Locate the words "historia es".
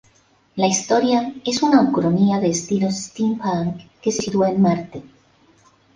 0.65-1.61